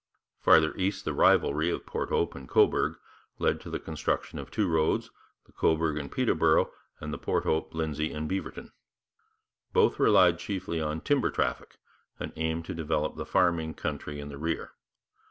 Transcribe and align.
Farther 0.39 0.75
east 0.77 1.05
the 1.05 1.13
rivalry 1.13 1.69
of 1.69 1.85
Port 1.85 2.09
Hope 2.09 2.33
and 2.33 2.49
Cobourg 2.49 2.95
led 3.37 3.61
to 3.61 3.69
the 3.69 3.79
construction 3.79 4.39
of 4.39 4.49
two 4.49 4.67
roads, 4.67 5.11
the 5.45 5.51
Cobourg 5.51 5.95
and 5.99 6.11
Peterborough 6.11 6.71
and 6.99 7.13
the 7.13 7.19
Port 7.19 7.43
Hope, 7.43 7.75
Lindsay 7.75 8.11
and 8.11 8.27
Beaverton. 8.27 8.71
Both 9.73 9.99
relied 9.99 10.39
chiefly 10.39 10.81
on 10.81 11.01
timber 11.01 11.29
traffic 11.29 11.77
and 12.19 12.33
aimed 12.35 12.65
to 12.65 12.73
develop 12.73 13.15
the 13.15 13.27
farming 13.27 13.75
country 13.75 14.19
in 14.19 14.29
the 14.29 14.39
rear. 14.39 14.71